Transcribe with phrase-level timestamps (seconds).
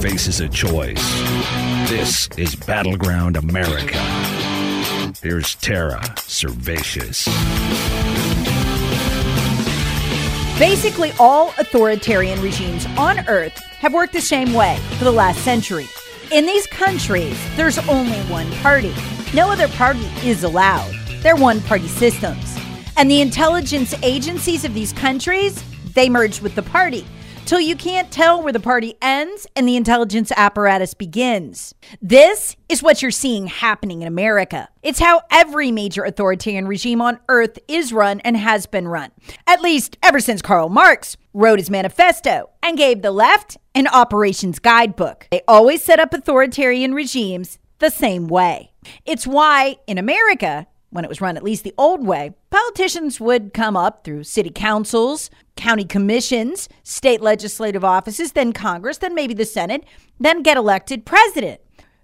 [0.00, 1.02] Faces a choice.
[1.88, 3.98] This is Battleground America.
[5.20, 7.26] Here's Tara Servatius.
[10.56, 15.88] Basically, all authoritarian regimes on earth have worked the same way for the last century.
[16.30, 18.94] In these countries, there's only one party.
[19.34, 20.94] No other party is allowed.
[21.22, 22.56] They're one party systems.
[22.96, 25.60] And the intelligence agencies of these countries,
[25.94, 27.04] they merge with the party
[27.48, 31.74] till you can't tell where the party ends and the intelligence apparatus begins.
[32.02, 34.68] This is what you're seeing happening in America.
[34.82, 39.12] It's how every major authoritarian regime on earth is run and has been run,
[39.46, 44.58] at least ever since Karl Marx wrote his manifesto and gave the left an operations
[44.58, 45.26] guidebook.
[45.30, 48.72] They always set up authoritarian regimes the same way.
[49.06, 53.52] It's why in America, when it was run at least the old way, politicians would
[53.52, 59.44] come up through city councils, county commissions, state legislative offices, then Congress, then maybe the
[59.44, 59.84] Senate,
[60.18, 61.60] then get elected president.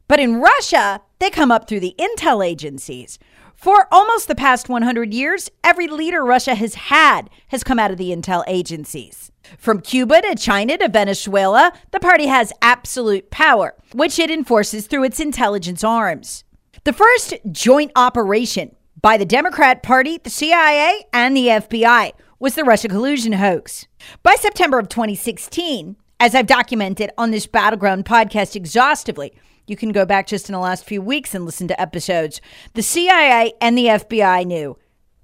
[0.07, 3.19] But in Russia, they come up through the intel agencies.
[3.57, 7.97] For almost the past 100 years, every leader Russia has had has come out of
[7.97, 9.33] the intel agencies.
[9.57, 15.05] From Cuba to China to Venezuela, the party has absolute power, which it enforces through
[15.05, 16.44] its intelligence arms.
[16.85, 22.65] The first joint operation by the Democrat Party, the CIA, and the FBI was the
[22.65, 23.87] Russia collusion hoax.
[24.23, 29.33] By September of 2016, as I've documented on this Battleground podcast exhaustively,
[29.67, 32.43] you can go back just in the last few weeks and listen to episodes.
[32.75, 34.77] The CIA and the FBI knew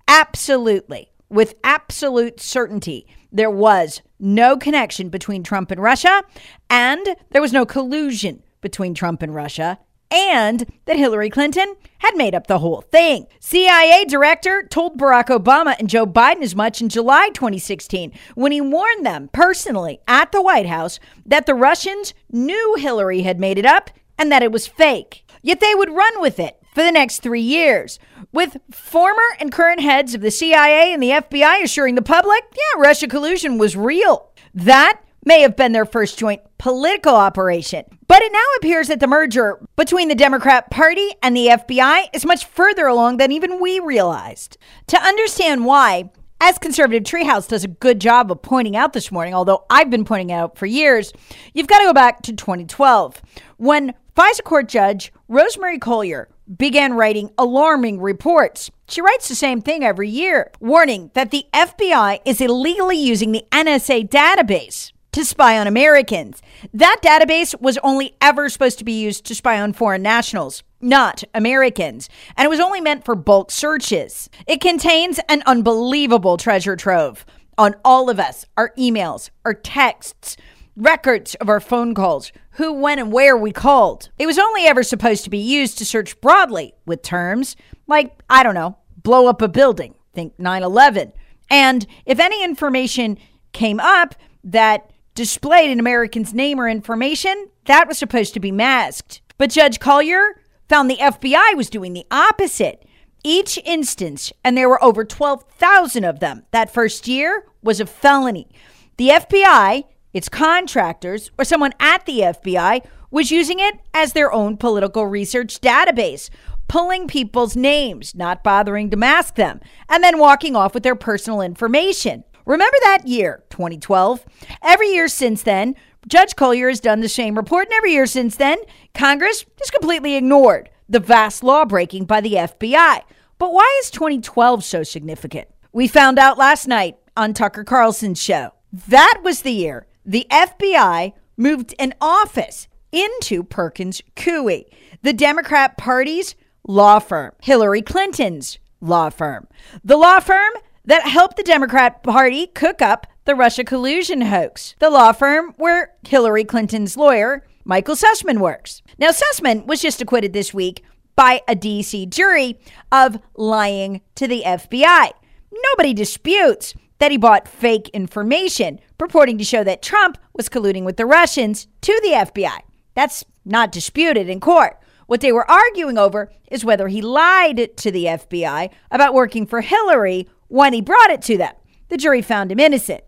[0.09, 6.23] absolutely, with absolute certainty, there was no connection between Trump and Russia,
[6.71, 9.79] and there was no collusion between Trump and Russia,
[10.11, 13.27] and that Hillary Clinton had made up the whole thing.
[13.39, 18.61] CIA director told Barack Obama and Joe Biden as much in July 2016 when he
[18.61, 23.67] warned them personally at the White House that the Russians knew Hillary had made it
[23.67, 25.25] up and that it was fake.
[25.43, 27.99] Yet they would run with it for the next three years,
[28.33, 32.81] with former and current heads of the CIA and the FBI assuring the public, yeah,
[32.81, 34.31] Russia collusion was real.
[34.55, 37.87] That may have been their first joint political operation.
[38.07, 42.27] But it now appears that the merger between the Democrat Party and the FBI is
[42.27, 44.59] much further along than even we realized.
[44.89, 49.33] To understand why, as Conservative Treehouse does a good job of pointing out this morning,
[49.33, 51.15] although I've been pointing out for years,
[51.55, 53.23] you've got to go back to 2012
[53.57, 56.27] when FISA court judge Rosemary Collyer
[56.59, 58.71] began writing alarming reports.
[58.87, 63.47] She writes the same thing every year, warning that the FBI is illegally using the
[63.51, 66.41] NSA database to spy on Americans.
[66.73, 71.25] That database was only ever supposed to be used to spy on foreign nationals, not
[71.35, 74.29] Americans, and it was only meant for bulk searches.
[74.47, 77.25] It contains an unbelievable treasure trove
[77.59, 80.37] on all of us our emails, our texts,
[80.77, 84.11] records of our phone calls, who, when, and where we called.
[84.19, 87.57] It was only ever supposed to be used to search broadly with terms
[87.87, 91.13] like, I don't know, blow up a building, think 9 11.
[91.51, 93.19] And if any information
[93.53, 94.90] came up that
[95.21, 99.21] displayed an American's name or information, that was supposed to be masked.
[99.37, 100.31] But Judge Collyer
[100.67, 102.87] found the FBI was doing the opposite.
[103.23, 108.49] Each instance, and there were over 12,000 of them that first year, was a felony.
[108.97, 109.85] The FBI,
[110.15, 115.61] its contractors, or someone at the FBI was using it as their own political research
[115.61, 116.31] database,
[116.67, 121.43] pulling people's names, not bothering to mask them, and then walking off with their personal
[121.43, 122.25] information.
[122.51, 124.27] Remember that year, 2012?
[124.61, 125.77] Every year since then,
[126.09, 128.59] Judge Collyer has done the same report, and every year since then,
[128.93, 133.03] Congress has completely ignored the vast law breaking by the FBI.
[133.39, 135.47] But why is 2012 so significant?
[135.73, 138.51] We found out last night on Tucker Carlson's show.
[138.73, 144.65] That was the year the FBI moved an office into Perkins Coie,
[145.03, 146.35] the Democrat Party's
[146.67, 149.47] law firm, Hillary Clinton's law firm,
[149.85, 150.53] the law firm
[150.85, 155.93] that helped the Democrat Party cook up the Russia collusion hoax, the law firm where
[156.07, 158.83] Hillary Clinton's lawyer, Michael Sussman, works.
[158.99, 160.83] Now, Sussman was just acquitted this week
[161.15, 162.59] by a DC jury
[162.91, 165.11] of lying to the FBI.
[165.53, 170.97] Nobody disputes that he bought fake information purporting to show that Trump was colluding with
[170.97, 172.59] the Russians to the FBI.
[172.95, 174.79] That's not disputed in court.
[175.07, 179.61] What they were arguing over is whether he lied to the FBI about working for
[179.61, 181.55] Hillary when he brought it to them.
[181.89, 183.03] The jury found him innocent.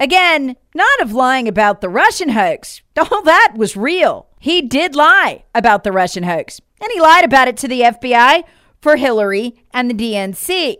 [0.00, 2.82] Again, not of lying about the Russian hoax.
[2.96, 4.28] All that was real.
[4.40, 8.44] He did lie about the Russian hoax, and he lied about it to the FBI
[8.80, 10.76] for Hillary and the DNC.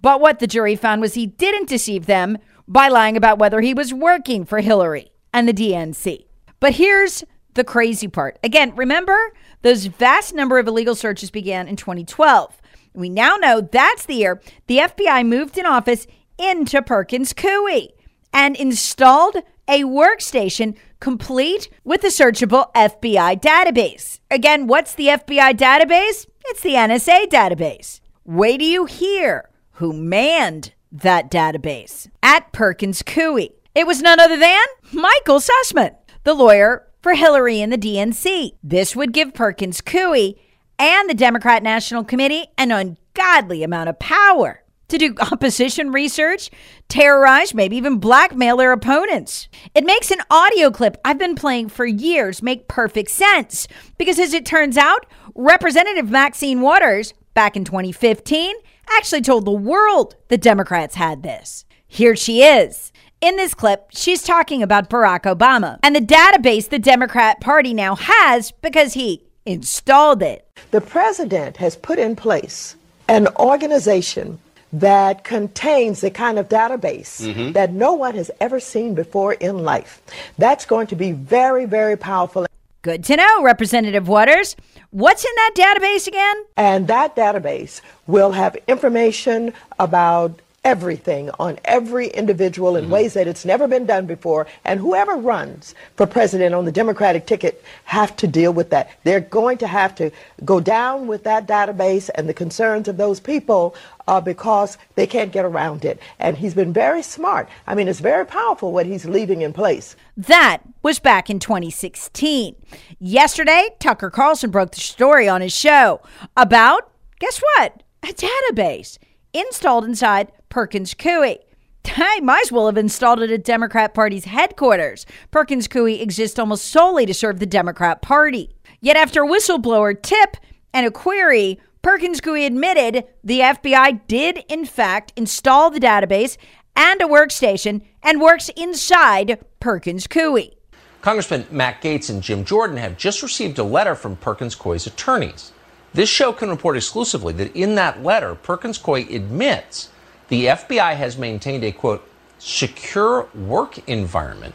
[0.00, 3.74] But what the jury found was he didn't deceive them by lying about whether he
[3.74, 6.26] was working for Hillary and the DNC.
[6.60, 7.24] But here's
[7.54, 8.38] the crazy part.
[8.42, 9.32] Again, remember,
[9.62, 12.60] those vast number of illegal searches began in 2012.
[12.94, 16.06] We now know that's the year the FBI moved an office
[16.38, 17.88] into Perkins Coie
[18.32, 19.36] and installed
[19.68, 24.20] a workstation complete with a searchable FBI database.
[24.30, 26.26] Again, what's the FBI database?
[26.46, 28.00] It's the NSA database.
[28.24, 33.50] Wait do you hear who manned that database at Perkins Coie.
[33.74, 38.52] It was none other than Michael Sussman, the lawyer for Hillary and the DNC.
[38.62, 40.38] This would give Perkins Coie
[40.78, 46.50] and the Democrat National Committee an ungodly amount of power to do opposition research,
[46.88, 49.48] terrorize, maybe even blackmail their opponents.
[49.74, 53.66] It makes an audio clip I've been playing for years make perfect sense
[53.98, 58.54] because, as it turns out, Representative Maxine Waters, back in 2015,
[58.88, 61.64] actually told the world the Democrats had this.
[61.86, 62.92] Here she is
[63.24, 67.94] in this clip, she's talking about Barack Obama and the database the Democrat Party now
[67.94, 70.46] has because he installed it.
[70.70, 72.76] The president has put in place
[73.08, 74.38] an organization
[74.72, 77.52] that contains the kind of database mm-hmm.
[77.52, 80.02] that no one has ever seen before in life.
[80.36, 82.46] That's going to be very, very powerful.
[82.82, 84.56] Good to know, Representative Waters.
[84.90, 86.44] What's in that database again?
[86.56, 92.94] And that database will have information about everything on every individual in mm-hmm.
[92.94, 94.46] ways that it's never been done before.
[94.64, 98.90] And whoever runs for president on the Democratic ticket have to deal with that.
[99.04, 100.10] They're going to have to
[100.44, 103.76] go down with that database and the concerns of those people
[104.08, 105.98] uh, because they can't get around it.
[106.18, 107.48] And he's been very smart.
[107.66, 109.96] I mean, it's very powerful what he's leaving in place.
[110.16, 112.56] That was back in 2016.
[112.98, 116.00] Yesterday, Tucker Carlson broke the story on his show
[116.36, 117.82] about, guess what?
[118.02, 118.98] A database
[119.34, 121.38] installed inside Perkins Coie.
[121.96, 125.04] I might as well have installed it at Democrat Party's headquarters.
[125.30, 128.54] Perkins Coie exists almost solely to serve the Democrat Party.
[128.80, 130.36] Yet after a whistleblower tip
[130.72, 136.36] and a query, Perkins Coie admitted the FBI did, in fact, install the database
[136.76, 140.54] and a workstation and works inside Perkins Coie.
[141.02, 145.52] Congressman Matt Gaetz and Jim Jordan have just received a letter from Perkins Coie's attorneys.
[145.94, 149.90] This show can report exclusively that in that letter, Perkins Coie admits
[150.26, 152.06] the FBI has maintained a quote,
[152.38, 154.54] secure work environment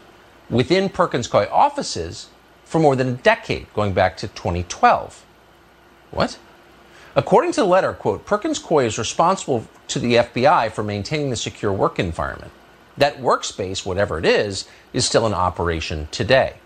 [0.50, 2.28] within Perkins Coie offices
[2.64, 5.24] for more than a decade, going back to 2012.
[6.10, 6.38] What?
[7.16, 11.36] According to the letter, quote, Perkins Coie is responsible to the FBI for maintaining the
[11.36, 12.52] secure work environment.
[12.98, 16.56] That workspace, whatever it is, is still in operation today.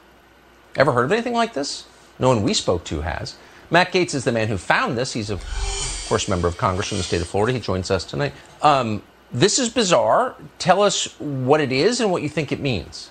[0.77, 1.87] Ever heard of anything like this?
[2.19, 3.37] No one we spoke to has.
[3.75, 5.13] Matt Gaetz is the man who found this.
[5.13, 7.53] He's a of course, member of Congress from the state of Florida.
[7.53, 8.33] He joins us tonight.
[8.63, 9.03] Um,
[9.33, 10.37] this is bizarre.
[10.61, 13.11] Tell us what it is and what you think it means.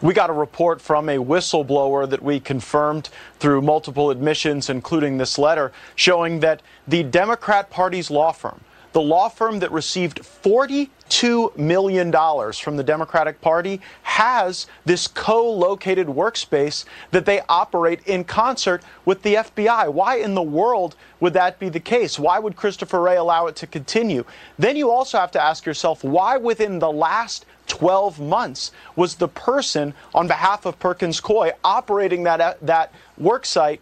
[0.00, 5.38] We got a report from a whistleblower that we confirmed through multiple admissions, including this
[5.38, 8.62] letter, showing that the Democrat Party's law firm,
[8.94, 12.12] the law firm that received $42 million
[12.52, 19.20] from the Democratic Party has this co located workspace that they operate in concert with
[19.22, 19.92] the FBI.
[19.92, 22.20] Why in the world would that be the case?
[22.20, 24.24] Why would Christopher Wray allow it to continue?
[24.60, 29.26] Then you also have to ask yourself why within the last 12 months was the
[29.28, 33.80] person on behalf of Perkins Coie operating that, that work site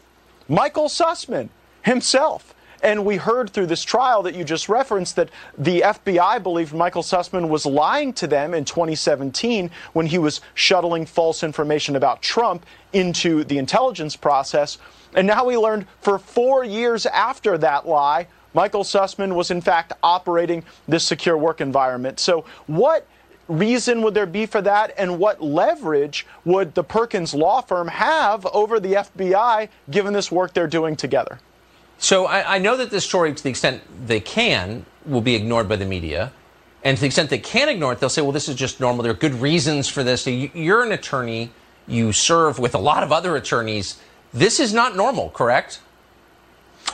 [0.49, 1.51] Michael Sussman
[1.83, 2.55] himself?
[2.83, 7.05] And we heard through this trial that you just referenced that the FBI believed Michael
[7.05, 12.67] Sussman was lying to them in 2017 when he was shuttling false information about Trump
[12.93, 14.79] into the intelligence process.
[15.15, 19.93] And now we learned for four years after that lie, Michael Sussman was in fact
[20.03, 22.19] operating this secure work environment.
[22.19, 23.07] So, what
[23.49, 28.47] reason would there be for that, and what leverage would the Perkins law firm have
[28.47, 31.39] over the FBI given this work they're doing together?
[32.03, 35.69] So I, I know that this story, to the extent they can, will be ignored
[35.69, 36.33] by the media.
[36.83, 39.05] And to the extent they can't ignore it, they'll say, well, this is just normal.
[39.05, 40.27] There are good reasons for this.
[40.27, 41.51] You're an attorney.
[41.87, 44.01] You serve with a lot of other attorneys.
[44.35, 45.81] This is not normal, correct?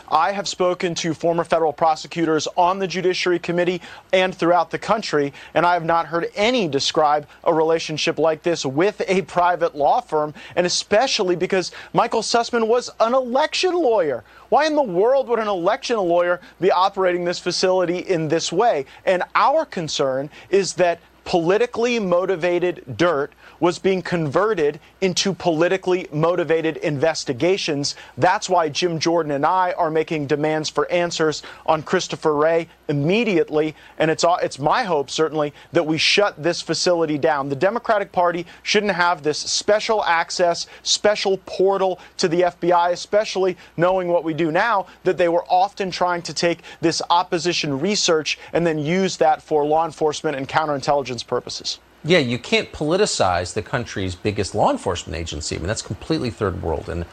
[0.09, 5.33] I have spoken to former federal prosecutors on the Judiciary Committee and throughout the country,
[5.55, 10.01] and I have not heard any describe a relationship like this with a private law
[10.01, 14.25] firm, and especially because Michael Sussman was an election lawyer.
[14.49, 18.87] Why in the world would an election lawyer be operating this facility in this way?
[19.05, 27.97] And our concern is that politically motivated dirt was being converted into politically motivated investigations.
[28.17, 33.75] That's why Jim Jordan and I are making demands for answers on Christopher Wray immediately.
[33.99, 37.51] And it's, it's my hope, certainly, that we shut this facility down.
[37.51, 44.09] The Democratic Party shouldn't have this special access, special portal to the FBI, especially knowing
[44.09, 48.67] what we do now, that they were often trying to take this opposition research and
[48.67, 51.79] then use that for law enforcement and counterintelligence purposes.
[52.05, 55.57] Yeah, you can't politicize the country's biggest law enforcement agency.
[55.57, 57.05] I mean, that's completely third world, and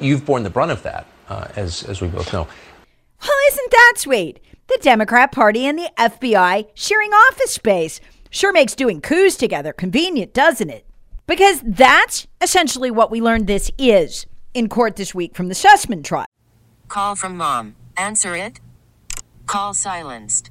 [0.00, 2.48] you've borne the brunt of that, uh, as as we both know.
[3.22, 4.40] Well, isn't that sweet?
[4.68, 8.00] The Democrat Party and the FBI sharing office space
[8.30, 10.86] sure makes doing coups together convenient, doesn't it?
[11.26, 16.02] Because that's essentially what we learned this is in court this week from the Sussman
[16.02, 16.26] trial.
[16.88, 17.76] Call from mom.
[17.96, 18.60] Answer it.
[19.46, 20.50] Call silenced.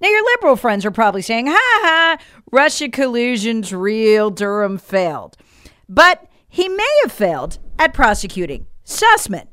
[0.00, 2.18] Now, your liberal friends are probably saying, ha ha,
[2.50, 5.36] Russia collusion's real, Durham failed.
[5.88, 9.48] But he may have failed at prosecuting Sussman.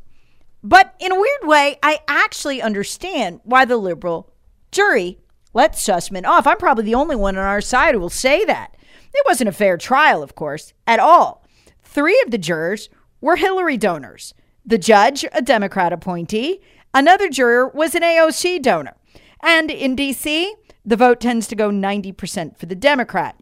[0.63, 4.31] But in a weird way, I actually understand why the liberal
[4.71, 5.19] jury
[5.53, 6.45] let Sussman off.
[6.45, 8.77] I'm probably the only one on our side who will say that.
[9.13, 11.45] It wasn't a fair trial, of course, at all.
[11.83, 14.33] Three of the jurors were Hillary donors.
[14.65, 16.61] The judge, a Democrat appointee,
[16.93, 18.95] another juror was an AOC donor.
[19.41, 20.51] And in DC,
[20.85, 23.39] the vote tends to go 90% for the Democrat.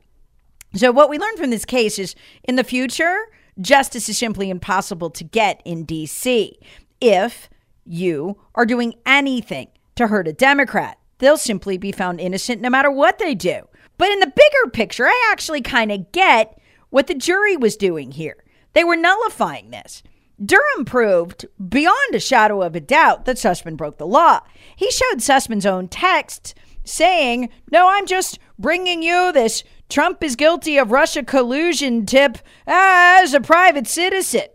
[0.75, 3.25] So, what we learned from this case is in the future,
[3.59, 6.53] Justice is simply impossible to get in DC.
[7.01, 7.49] If
[7.85, 12.91] you are doing anything to hurt a Democrat, they'll simply be found innocent no matter
[12.91, 13.67] what they do.
[13.97, 16.57] But in the bigger picture, I actually kind of get
[16.89, 18.43] what the jury was doing here.
[18.73, 20.03] They were nullifying this.
[20.43, 24.41] Durham proved beyond a shadow of a doubt that Sussman broke the law.
[24.75, 26.55] He showed Sussman's own text
[26.85, 33.33] saying, No, I'm just bringing you this Trump is guilty of Russia collusion tip as
[33.33, 34.47] a private citizen.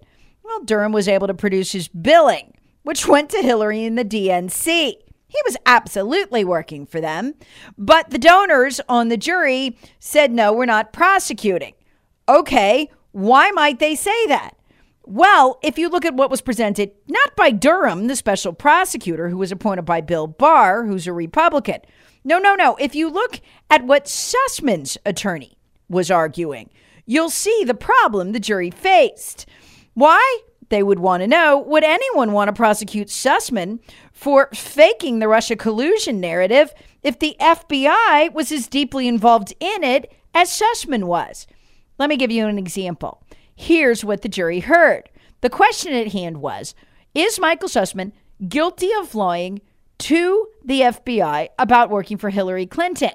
[0.42, 4.66] Well, Durham was able to produce his billing, which went to Hillary and the DNC.
[4.66, 7.34] He was absolutely working for them.
[7.76, 11.74] But the donors on the jury said, no, we're not prosecuting.
[12.28, 14.53] Okay, why might they say that?
[15.06, 19.37] Well, if you look at what was presented, not by Durham, the special prosecutor who
[19.37, 21.80] was appointed by Bill Barr, who's a Republican,
[22.25, 22.75] no, no, no.
[22.76, 25.58] If you look at what Sussman's attorney
[25.90, 26.70] was arguing,
[27.04, 29.46] you'll see the problem the jury faced.
[29.92, 30.40] Why?
[30.70, 33.80] They would want to know would anyone want to prosecute Sussman
[34.12, 40.11] for faking the Russia collusion narrative if the FBI was as deeply involved in it
[40.32, 41.46] as Sussman was?
[41.99, 43.23] Let me give you an example.
[43.54, 45.11] Here's what the jury heard.
[45.40, 46.75] The question at hand was
[47.14, 48.12] Is Michael Sussman
[48.49, 49.61] guilty of lying
[49.99, 53.12] to the FBI about working for Hillary Clinton.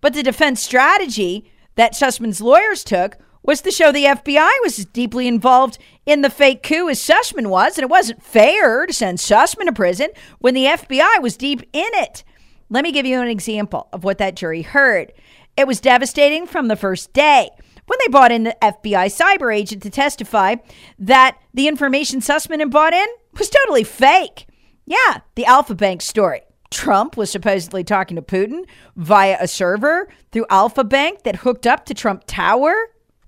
[0.00, 4.84] But the defense strategy that Sussman's lawyers took was to show the FBI was as
[4.86, 9.18] deeply involved in the fake coup as Sussman was, and it wasn't fair to send
[9.18, 10.08] Sussman to prison
[10.40, 12.24] when the FBI was deep in it.
[12.68, 15.12] Let me give you an example of what that jury heard.
[15.56, 17.50] It was devastating from the first day
[17.86, 20.56] when they brought in the FBI cyber agent to testify
[20.98, 23.06] that the information Sussman had bought in
[23.38, 24.46] was totally fake.
[24.84, 26.42] Yeah, the Alfa Bank story.
[26.70, 28.64] Trump was supposedly talking to Putin
[28.96, 32.74] via a server through Alfa Bank that hooked up to Trump Tower.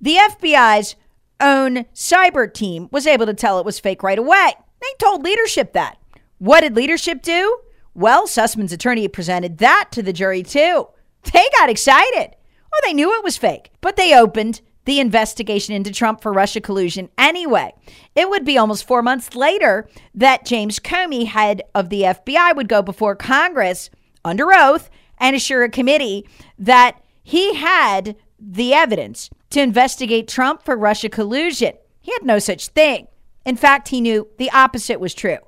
[0.00, 0.96] The FBI's
[1.40, 4.52] own cyber team was able to tell it was fake right away.
[4.80, 5.98] They told leadership that.
[6.38, 7.60] What did leadership do?
[7.94, 10.88] Well, Sussman's attorney presented that to the jury too.
[11.32, 12.36] They got excited.
[12.78, 16.60] Well, they knew it was fake, but they opened the investigation into Trump for Russia
[16.60, 17.74] collusion anyway.
[18.14, 22.68] It would be almost four months later that James Comey, head of the FBI, would
[22.68, 23.90] go before Congress
[24.24, 30.76] under oath and assure a committee that he had the evidence to investigate Trump for
[30.76, 31.72] Russia collusion.
[32.00, 33.08] He had no such thing.
[33.44, 35.38] In fact, he knew the opposite was true.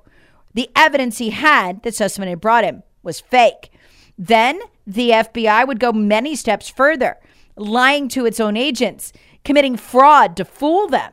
[0.53, 3.70] The evidence he had that Sussman had brought him was fake.
[4.21, 7.17] Then the FBI would go many steps further,
[7.55, 9.11] lying to its own agents
[9.43, 11.11] committing fraud to fool them.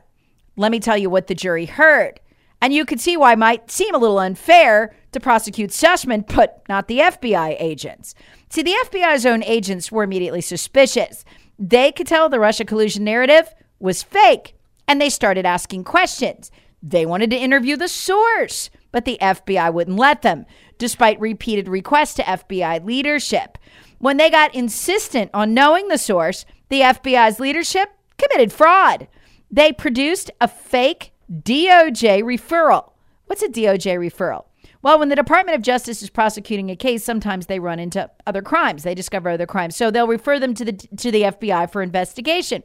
[0.55, 2.19] Let me tell you what the jury heard.
[2.61, 6.61] And you could see why it might seem a little unfair to prosecute Sussman, but
[6.69, 8.13] not the FBI agents.
[8.51, 11.25] See, the FBI's own agents were immediately suspicious.
[11.57, 14.53] They could tell the Russia collusion narrative was fake,
[14.87, 16.51] and they started asking questions.
[16.81, 20.45] They wanted to interview the source, but the FBI wouldn't let them,
[20.77, 23.57] despite repeated requests to FBI leadership.
[23.97, 29.07] When they got insistent on knowing the source, the FBI's leadership committed fraud.
[29.51, 32.91] They produced a fake DOJ referral.
[33.25, 34.45] What's a DOJ referral?
[34.81, 38.41] Well, when the Department of Justice is prosecuting a case, sometimes they run into other
[38.41, 38.83] crimes.
[38.83, 39.75] They discover other crimes.
[39.75, 42.63] So they'll refer them to the to the FBI for investigation.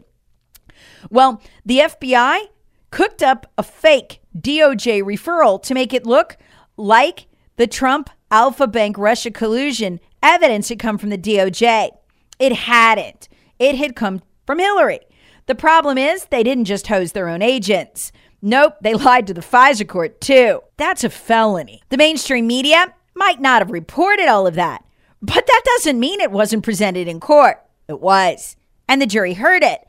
[1.10, 2.46] Well, the FBI
[2.94, 6.36] cooked up a fake DOJ referral to make it look
[6.76, 11.90] like the Trump Alfa Bank Russia collusion evidence had come from the DOJ.
[12.38, 13.28] It hadn't.
[13.58, 15.00] It had come from Hillary.
[15.46, 18.12] The problem is they didn't just hose their own agents.
[18.40, 20.60] Nope, they lied to the FISA court too.
[20.76, 21.82] That's a felony.
[21.88, 24.84] The mainstream media might not have reported all of that,
[25.20, 27.60] but that doesn't mean it wasn't presented in court.
[27.88, 28.56] It was.
[28.88, 29.80] And the jury heard it.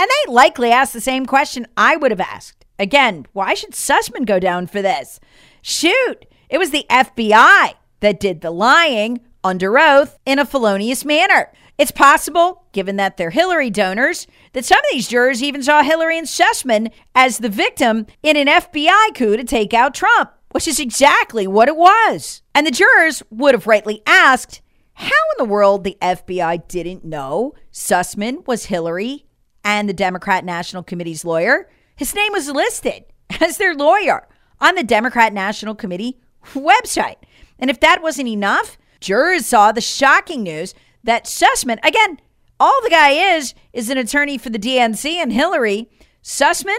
[0.00, 2.64] And they likely asked the same question I would have asked.
[2.78, 5.20] Again, why should Sussman go down for this?
[5.60, 11.52] Shoot, it was the FBI that did the lying under oath in a felonious manner.
[11.76, 16.16] It's possible, given that they're Hillary donors, that some of these jurors even saw Hillary
[16.16, 20.80] and Sussman as the victim in an FBI coup to take out Trump, which is
[20.80, 22.40] exactly what it was.
[22.54, 24.62] And the jurors would have rightly asked
[24.94, 29.26] how in the world the FBI didn't know Sussman was Hillary
[29.64, 31.68] and the Democrat National Committee's lawyer.
[31.96, 33.04] His name was listed
[33.40, 34.26] as their lawyer
[34.60, 36.18] on the Democrat National Committee
[36.54, 37.16] website.
[37.58, 42.18] And if that wasn't enough, jurors saw the shocking news that Sussman, again,
[42.58, 45.88] all the guy is, is an attorney for the DNC and Hillary.
[46.22, 46.78] Sussman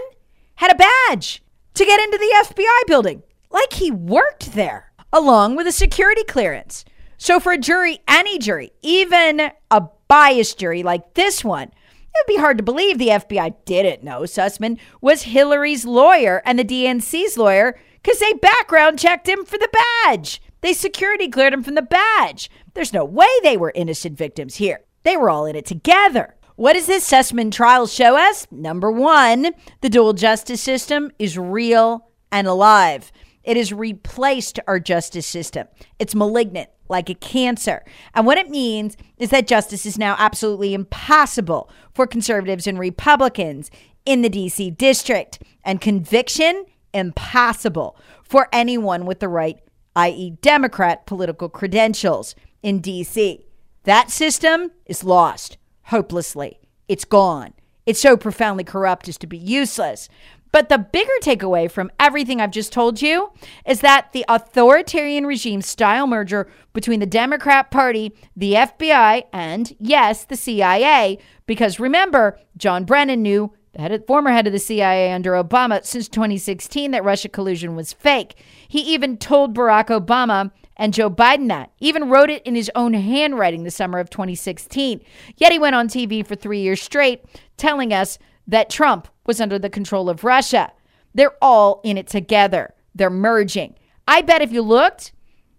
[0.56, 0.76] had a
[1.08, 1.42] badge
[1.74, 6.84] to get into the FBI building, like he worked there, along with a security clearance.
[7.18, 11.70] So, for a jury, any jury, even a biased jury like this one,
[12.14, 16.58] it would be hard to believe the FBI didn't know Sussman was Hillary's lawyer and
[16.58, 19.68] the DNC's lawyer because they background checked him for the
[20.04, 20.42] badge.
[20.60, 22.50] They security cleared him from the badge.
[22.74, 24.82] There's no way they were innocent victims here.
[25.02, 26.36] They were all in it together.
[26.56, 28.46] What does this Sussman trial show us?
[28.50, 33.10] Number one, the dual justice system is real and alive.
[33.44, 35.68] It has replaced our justice system.
[35.98, 37.84] It's malignant, like a cancer.
[38.14, 43.70] And what it means is that justice is now absolutely impossible for conservatives and Republicans
[44.04, 49.60] in the DC district, and conviction impossible for anyone with the right,
[49.94, 53.44] i.e., Democrat political credentials in DC.
[53.84, 56.60] That system is lost hopelessly.
[56.88, 57.54] It's gone.
[57.86, 60.08] It's so profoundly corrupt as to be useless.
[60.52, 63.32] But the bigger takeaway from everything I've just told you
[63.66, 70.24] is that the authoritarian regime style merger between the Democrat Party, the FBI, and yes,
[70.24, 75.32] the CIA, because remember, John Brennan knew the head, former head of the CIA under
[75.32, 78.34] Obama since 2016 that Russia collusion was fake.
[78.68, 82.92] He even told Barack Obama and Joe Biden that, even wrote it in his own
[82.92, 85.00] handwriting the summer of 2016.
[85.36, 87.24] Yet he went on TV for three years straight
[87.56, 90.72] telling us that Trump was under the control of Russia.
[91.14, 93.74] They're all in it together, they're merging.
[94.06, 95.12] I bet if you looked,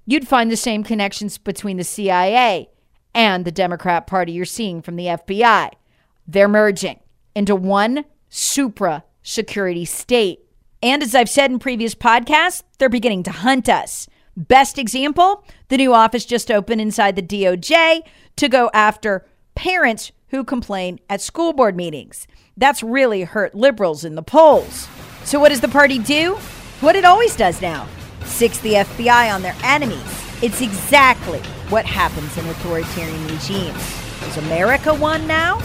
[0.06, 2.70] you'd find the same connections between the CIA
[3.16, 5.72] and the Democrat Party you're seeing from the FBI.
[6.28, 7.00] They're merging
[7.36, 10.40] into one supra security state.
[10.82, 14.08] And as I've said in previous podcasts, they're beginning to hunt us.
[14.36, 18.02] Best example the new office just opened inside the DOJ
[18.36, 22.28] to go after parents who complain at school board meetings.
[22.58, 24.88] That's really hurt liberals in the polls.
[25.24, 26.36] So, what does the party do?
[26.82, 27.88] What it always does now
[28.26, 30.24] six the FBI on their enemies.
[30.42, 31.40] It's exactly
[31.70, 33.78] what happens in authoritarian regimes.
[34.24, 35.60] Is America one now?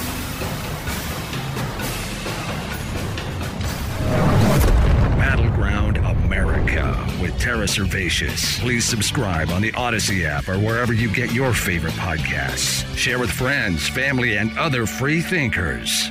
[5.17, 8.61] Battleground America with Tara Servatius.
[8.61, 12.85] Please subscribe on the Odyssey app or wherever you get your favorite podcasts.
[12.97, 16.11] Share with friends, family, and other free thinkers.